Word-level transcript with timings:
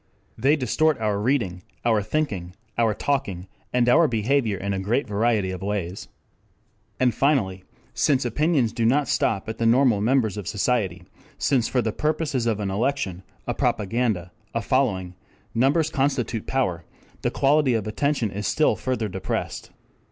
They 0.35 0.55
distort 0.55 0.97
our 0.97 1.19
reading, 1.19 1.61
our 1.85 2.01
thinking, 2.01 2.55
our 2.75 2.95
talking 2.95 3.45
and 3.71 3.87
our 3.87 4.07
behavior 4.07 4.57
in 4.57 4.73
a 4.73 4.79
great 4.79 5.05
variety 5.07 5.51
of 5.51 5.61
ways. 5.61 6.07
And 6.99 7.13
finally 7.13 7.65
since 7.93 8.25
opinions 8.25 8.73
do 8.73 8.83
not 8.83 9.07
stop 9.07 9.47
at 9.47 9.59
the 9.59 9.67
normal 9.67 10.01
members 10.01 10.37
of 10.37 10.47
society, 10.47 11.03
since 11.37 11.67
for 11.67 11.83
the 11.83 11.91
purposes 11.93 12.47
of 12.47 12.59
an 12.59 12.71
election, 12.71 13.21
a 13.45 13.53
propaganda, 13.53 14.31
a 14.55 14.61
following, 14.63 15.13
numbers 15.53 15.91
constitute 15.91 16.47
power, 16.47 16.83
the 17.21 17.29
quality 17.29 17.75
of 17.75 17.85
attention 17.85 18.31
is 18.31 18.47
still 18.47 18.75
further 18.75 19.07
depressed. 19.07 19.69